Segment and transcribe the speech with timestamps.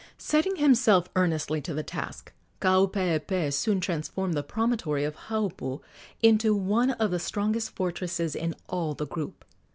[0.17, 5.81] Setting himself earnestly to the task, Kaupeepee soon transformed the promontory of Haupu
[6.23, 9.45] into one of the strongest fortresses in all the group.